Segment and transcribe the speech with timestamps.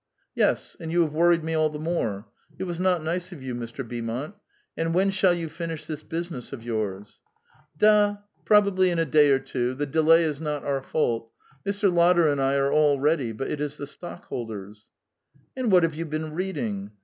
[0.35, 2.25] "Yes, and you have worried me all the more.
[2.57, 3.87] It was not nice of you, Mr.
[3.87, 4.33] Beaumont.
[4.75, 7.03] And when shall you finish this business of voiirs?"
[7.77, 8.17] "^ Da!
[8.43, 11.29] probably in a day or two; the delay is not our fault.
[11.67, 11.93] Mr.
[11.93, 14.87] Lotter and 1 are all ready, but it is the stock holders.""
[15.55, 16.93] And what have yon been reading?"